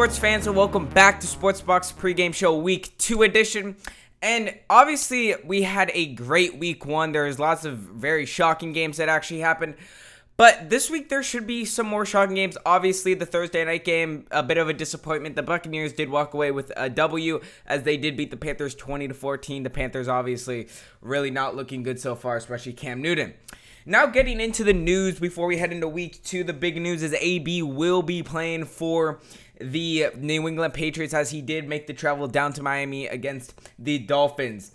[0.00, 3.76] sports fans, and welcome back to Sportsbox pregame show week two edition.
[4.22, 7.12] And obviously, we had a great week one.
[7.12, 9.74] There was lots of very shocking games that actually happened.
[10.38, 12.56] But this week there should be some more shocking games.
[12.64, 15.36] Obviously, the Thursday night game, a bit of a disappointment.
[15.36, 19.08] The Buccaneers did walk away with a W as they did beat the Panthers 20
[19.08, 19.64] to 14.
[19.64, 20.68] The Panthers obviously
[21.02, 23.34] really not looking good so far, especially Cam Newton.
[23.86, 27.14] Now, getting into the news before we head into week two, the big news is
[27.14, 29.20] AB will be playing for
[29.58, 33.98] the New England Patriots as he did make the travel down to Miami against the
[33.98, 34.72] Dolphins.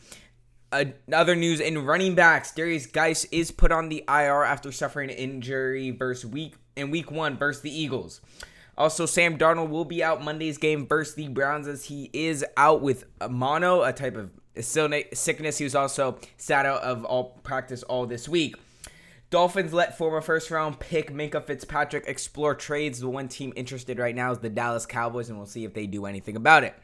[0.71, 5.17] Another news in running backs, Derrius Guice is put on the IR after suffering an
[5.17, 8.21] injury versus week in week one versus the Eagles.
[8.77, 12.81] Also, Sam Darnold will be out Monday's game versus the Browns as he is out
[12.81, 15.59] with mono, a type of sickness.
[15.59, 18.55] He was also sat out of all practice all this week.
[19.29, 22.99] Dolphins let former first round pick Minkah Fitzpatrick explore trades.
[22.99, 25.87] The one team interested right now is the Dallas Cowboys, and we'll see if they
[25.87, 26.75] do anything about it.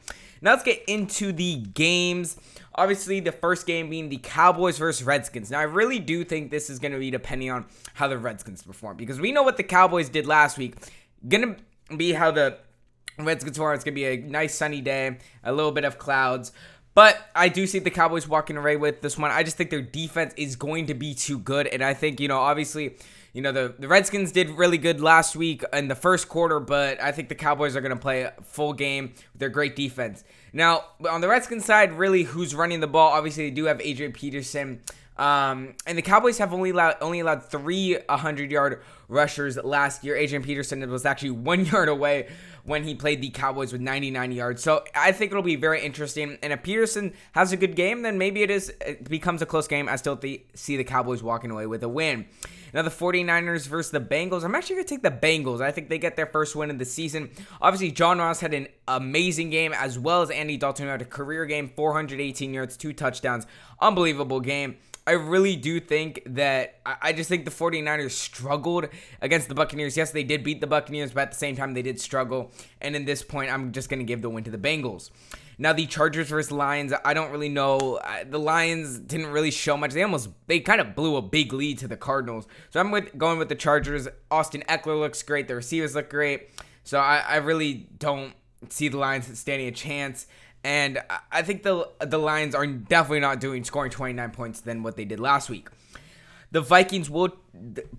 [0.41, 2.35] Now let's get into the games.
[2.73, 5.51] Obviously, the first game being the Cowboys versus Redskins.
[5.51, 8.63] Now, I really do think this is going to be depending on how the Redskins
[8.63, 10.75] perform because we know what the Cowboys did last week.
[11.27, 11.57] Going
[11.89, 12.57] to be how the
[13.19, 13.75] Redskins perform.
[13.75, 16.51] It's going to be a nice sunny day, a little bit of clouds.
[16.93, 19.31] But I do see the Cowboys walking away with this one.
[19.31, 21.67] I just think their defense is going to be too good.
[21.67, 22.97] And I think, you know, obviously,
[23.33, 27.01] you know, the, the Redskins did really good last week in the first quarter, but
[27.01, 30.25] I think the Cowboys are going to play a full game with their great defense.
[30.51, 33.13] Now, on the Redskins side, really, who's running the ball?
[33.13, 34.81] Obviously, they do have Adrian Peterson.
[35.21, 40.15] Um, and the Cowboys have only allowed only allowed three 100 yard rushers last year.
[40.15, 42.27] Adrian Peterson was actually one yard away
[42.63, 44.63] when he played the Cowboys with 99 yards.
[44.63, 46.39] So I think it'll be very interesting.
[46.41, 49.67] And if Peterson has a good game, then maybe it is it becomes a close
[49.67, 49.87] game.
[49.87, 52.25] I still th- see the Cowboys walking away with a win.
[52.73, 54.43] Now the 49ers versus the Bengals.
[54.43, 55.61] I'm actually going to take the Bengals.
[55.61, 57.29] I think they get their first win of the season.
[57.61, 61.45] Obviously, John Ross had an amazing game as well as Andy Dalton had a career
[61.45, 63.45] game, 418 yards, two touchdowns.
[63.79, 64.77] Unbelievable game.
[65.11, 68.87] I really do think that I just think the 49ers struggled
[69.19, 69.97] against the Buccaneers.
[69.97, 72.53] Yes, they did beat the Buccaneers, but at the same time, they did struggle.
[72.79, 75.09] And in this point, I'm just going to give the win to the Bengals.
[75.57, 77.99] Now the Chargers versus Lions, I don't really know.
[78.25, 79.91] The Lions didn't really show much.
[79.91, 82.47] They almost they kind of blew a big lead to the Cardinals.
[82.69, 84.07] So I'm with going with the Chargers.
[84.31, 85.49] Austin Ekeler looks great.
[85.49, 86.51] The receivers look great.
[86.85, 88.33] So I, I really don't
[88.69, 90.25] see the Lions standing a chance.
[90.63, 91.01] And
[91.31, 95.05] I think the the Lions are definitely not doing scoring 29 points than what they
[95.05, 95.69] did last week.
[96.51, 97.29] The Vikings will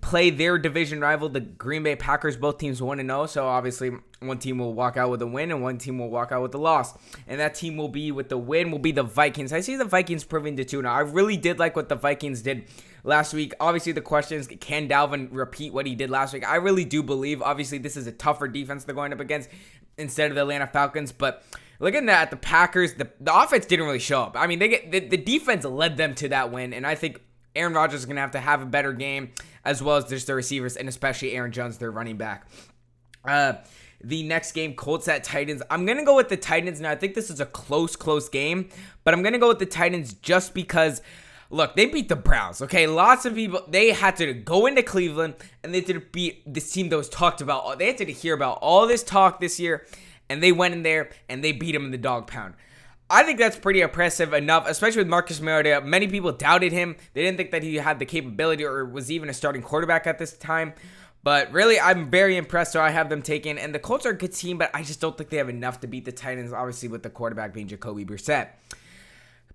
[0.01, 2.37] play their division rival, the Green Bay Packers.
[2.37, 3.25] Both teams 1 0.
[3.25, 6.31] So obviously, one team will walk out with a win and one team will walk
[6.31, 6.95] out with a loss.
[7.27, 9.51] And that team will be with the win, will be the Vikings.
[9.51, 10.93] I see the Vikings proving to 2 now.
[10.93, 12.65] I really did like what the Vikings did
[13.03, 13.55] last week.
[13.59, 16.47] Obviously, the question is can Dalvin repeat what he did last week?
[16.47, 17.41] I really do believe.
[17.41, 19.49] Obviously, this is a tougher defense they're going up against
[19.97, 21.11] instead of the Atlanta Falcons.
[21.11, 21.43] But
[21.79, 24.35] looking at the Packers, the, the offense didn't really show up.
[24.37, 27.21] I mean, they get the, the defense led them to that win, and I think
[27.55, 29.31] Aaron Rodgers is going to have to have a better game
[29.65, 32.47] as well as just the receivers and especially Aaron Jones, their running back.
[33.23, 33.53] Uh,
[34.03, 35.61] the next game, Colts at Titans.
[35.69, 36.81] I'm going to go with the Titans.
[36.81, 38.69] Now, I think this is a close, close game,
[39.03, 41.01] but I'm going to go with the Titans just because,
[41.53, 42.87] look, they beat the Browns, okay?
[42.87, 46.71] Lots of people, they had to go into Cleveland and they had to beat this
[46.71, 47.77] team that was talked about.
[47.77, 49.85] They had to hear about all this talk this year
[50.29, 52.55] and they went in there and they beat them in the dog pound.
[53.09, 55.81] I think that's pretty impressive enough, especially with Marcus Mariota.
[55.81, 56.95] Many people doubted him.
[57.13, 60.17] They didn't think that he had the capability or was even a starting quarterback at
[60.17, 60.73] this time.
[61.21, 62.71] But really, I'm very impressed.
[62.71, 63.59] So I have them taken.
[63.59, 65.81] And the Colts are a good team, but I just don't think they have enough
[65.81, 68.49] to beat the Titans, obviously, with the quarterback being Jacoby Brissett.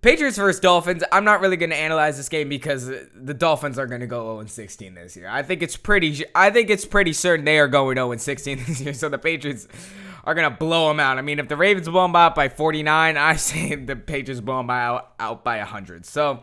[0.00, 1.02] Patriots versus Dolphins.
[1.10, 4.36] I'm not really going to analyze this game because the Dolphins are going to go
[4.36, 5.28] 0 16 this year.
[5.28, 6.24] I think it's pretty.
[6.34, 8.94] I think it's pretty certain they are going 0 16 this year.
[8.94, 9.66] So the Patriots
[10.24, 11.18] are gonna blow them out.
[11.18, 14.58] I mean, if the Ravens blow them out by 49, I say the Patriots blow
[14.58, 16.06] them out, out by 100.
[16.06, 16.42] So.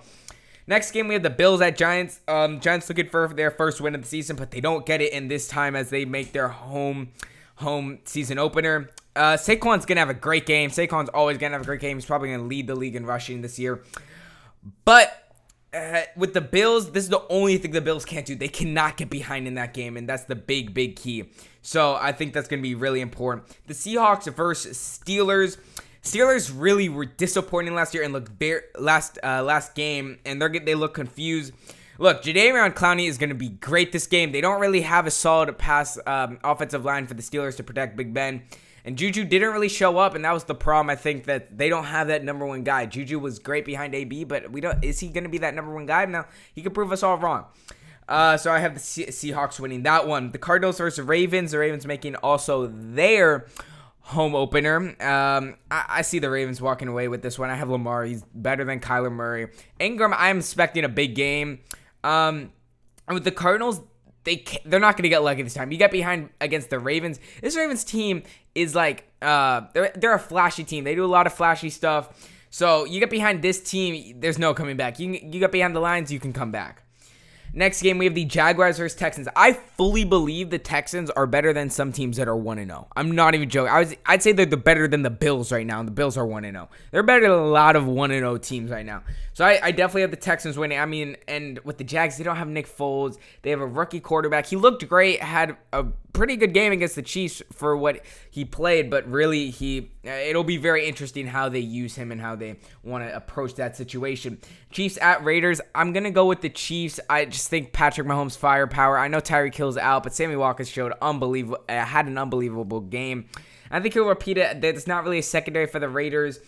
[0.67, 2.21] Next game, we have the Bills at Giants.
[2.27, 5.13] Um, Giants looking for their first win of the season, but they don't get it
[5.13, 7.09] in this time as they make their home
[7.57, 8.89] home season opener.
[9.15, 10.69] Uh, Saquon's gonna have a great game.
[10.69, 11.97] Saquon's always gonna have a great game.
[11.97, 13.83] He's probably gonna lead the league in rushing this year.
[14.83, 15.25] But
[15.75, 18.35] uh, with the Bills, this is the only thing the Bills can't do.
[18.35, 21.25] They cannot get behind in that game, and that's the big, big key.
[21.61, 23.45] So I think that's going to be really important.
[23.67, 25.57] The Seahawks versus Steelers.
[26.01, 30.59] Steelers really were disappointing last year and looked very last uh, last game, and they
[30.59, 31.51] they look confused.
[31.97, 34.31] Look, Jadeveon Clowney is going to be great this game.
[34.31, 37.95] They don't really have a solid pass um, offensive line for the Steelers to protect
[37.95, 38.43] Big Ben.
[38.83, 40.91] And Juju didn't really show up, and that was the problem.
[40.91, 42.85] I think that they don't have that number one guy.
[42.85, 44.83] Juju was great behind AB, but we don't.
[44.83, 46.05] Is he going to be that number one guy?
[46.05, 47.45] Now he could prove us all wrong.
[48.07, 50.31] Uh, so I have the Seahawks winning that one.
[50.31, 51.51] The Cardinals versus Ravens.
[51.51, 53.47] The Ravens making also their
[54.01, 54.77] home opener.
[55.01, 57.49] Um, I, I, see the Ravens walking away with this one.
[57.49, 58.03] I have Lamar.
[58.03, 59.47] He's better than Kyler Murray.
[59.79, 61.61] Ingram, I'm expecting a big game.
[62.05, 62.51] Um,
[63.09, 63.81] with the Cardinals,
[64.23, 65.71] they they're not going to get lucky this time.
[65.71, 67.19] You get behind against the Ravens.
[67.41, 68.23] This Ravens team
[68.53, 70.83] is like uh, they're they're a flashy team.
[70.83, 72.29] They do a lot of flashy stuff.
[72.49, 74.99] So you get behind this team, there's no coming back.
[74.99, 76.83] You you get behind the lines, you can come back.
[77.57, 79.29] Next game, we have the Jaguars versus Texans.
[79.33, 82.87] I fully believe the Texans are better than some teams that are 1 0.
[82.97, 83.71] I'm not even joking.
[83.71, 86.17] I was, I'd say they're the better than the Bills right now, and the Bills
[86.17, 86.69] are 1 0.
[86.91, 89.03] They're better than a lot of 1 0 teams right now.
[89.31, 90.79] So I, I, definitely have the Texans winning.
[90.79, 93.17] I mean, and with the Jags, they don't have Nick Foles.
[93.41, 94.45] They have a rookie quarterback.
[94.45, 95.85] He looked great, had a
[96.15, 98.01] pretty good game against the Chiefs for what
[98.31, 102.21] he played, but really he uh, it'll be very interesting how they use him and
[102.21, 104.39] how they want to approach that situation.
[104.71, 106.99] Chiefs at Raiders, I'm going to go with the Chiefs.
[107.09, 108.97] I just think Patrick Mahomes firepower.
[108.97, 113.25] I know Tyreek Hill's out, but Sammy Watkins showed unbelievable uh, had an unbelievable game.
[113.71, 114.61] I think he'll repeat it.
[114.61, 116.39] There's not really a secondary for the Raiders.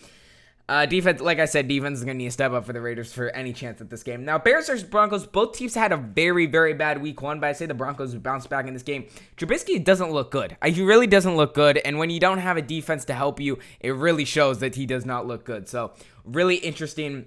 [0.68, 2.80] Uh, defense, like I said, defense is going to need a step up for the
[2.80, 4.26] Raiders for any chance at this game.
[4.26, 7.52] Now, Bears versus Broncos, both teams had a very, very bad week one, but I
[7.54, 9.06] say the Broncos bounced back in this game.
[9.38, 10.58] Trubisky doesn't look good.
[10.62, 13.58] He really doesn't look good, and when you don't have a defense to help you,
[13.80, 15.70] it really shows that he does not look good.
[15.70, 15.92] So,
[16.26, 17.24] really interesting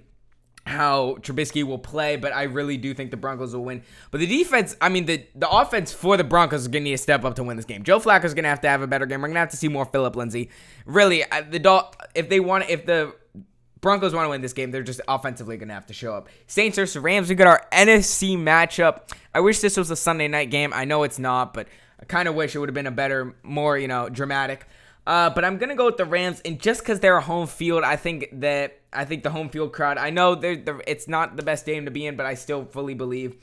[0.66, 3.82] how Trubisky will play, but I really do think the Broncos will win.
[4.10, 6.94] But the defense, I mean, the, the offense for the Broncos is going to need
[6.94, 7.82] a step up to win this game.
[7.82, 9.20] Joe Flacco is going to have to have a better game.
[9.20, 10.50] We're going to have to see more Phillip Lindsay.
[10.86, 13.14] Really, the if they want, if the
[13.82, 14.70] Broncos want to win this game.
[14.70, 16.28] They're just offensively going to have to show up.
[16.46, 17.28] Saints versus Rams.
[17.28, 19.10] We got our NFC matchup.
[19.34, 20.72] I wish this was a Sunday night game.
[20.72, 21.66] I know it's not, but
[22.00, 24.66] I kind of wish it would have been a better, more, you know, dramatic.
[25.06, 27.82] Uh, but I'm gonna go with the Rams, and just because they're a home field,
[27.82, 29.98] I think that I think the home field crowd.
[29.98, 32.64] I know they're, they're, it's not the best game to be in, but I still
[32.64, 33.36] fully believe.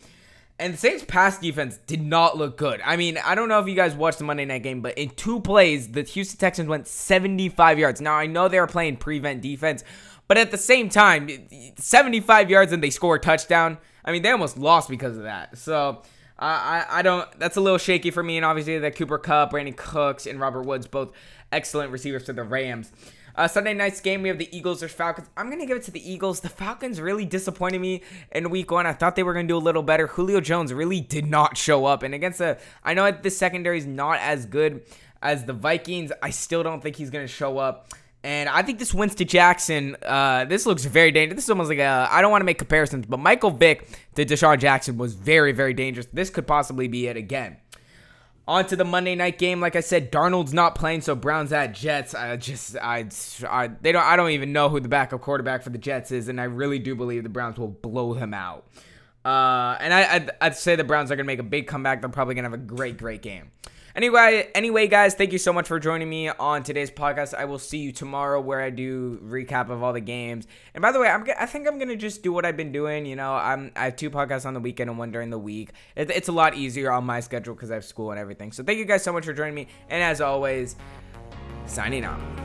[0.60, 2.82] And the Saints' pass defense did not look good.
[2.86, 5.10] I mean, I don't know if you guys watched the Monday night game, but in
[5.12, 8.02] two plays, the Houston Texans went 75 yards.
[8.02, 9.86] Now I know they were playing prevent defense,
[10.28, 11.30] but at the same time,
[11.78, 13.78] 75 yards and they score a touchdown.
[14.04, 15.58] I mean, they almost lost because of that.
[15.58, 16.04] So
[16.42, 17.30] I, I don't.
[17.38, 18.38] That's a little shaky for me.
[18.38, 21.12] And obviously, the Cooper Kupp, Brandin Cooks, and Robert Woods, both
[21.52, 22.92] excellent receivers for the Rams.
[23.36, 25.30] Uh, Sunday night's game, we have the Eagles versus Falcons.
[25.38, 26.42] I'm to give it to the Eagles.
[26.42, 28.86] The Falcons really disappointed me in week one.
[28.86, 30.08] I thought they were to do a little better.
[30.08, 32.04] Julio Jones really did not show up.
[32.04, 34.84] And against the, I know that the secondary is not as good
[35.22, 36.12] as the Vikings.
[36.22, 37.94] I still don't think he's to show up.
[38.24, 41.38] And I think this Winston Jackson, uh, this looks very dangerous.
[41.38, 44.60] This is almost like I don't want to make comparisons, but Michael Vick to DeSean
[44.60, 46.06] Jackson was very, very dangerous.
[46.12, 47.58] This could possibly be it again.
[48.46, 49.62] On to the Monday night game.
[49.62, 52.16] Like I said, Darnold's not playing, so Browns at Jets.
[52.16, 53.06] I just, I,
[53.48, 56.28] I, they don't, I don't even know who the backup quarterback for the Jets is,
[56.28, 58.66] and I really do believe the Browns will blow them out.
[59.24, 62.02] Uh, and I, I'd, I'd say the Browns are gonna make a big comeback.
[62.02, 63.52] They're probably gonna have a great, great game.
[63.96, 67.34] Anyway, anyway, guys, thank you so much for joining me on today's podcast.
[67.34, 70.48] I will see you tomorrow where I do recap of all the games.
[70.74, 73.06] And by the way, I'm I think I'm gonna just do what I've been doing.
[73.06, 75.72] You know, I'm I have two podcasts on the weekend and one during the week.
[75.96, 78.52] It, it's a lot easier on my schedule because I have school and everything.
[78.52, 79.68] So thank you guys so much for joining me.
[79.90, 80.76] And as always,
[81.66, 82.39] signing out.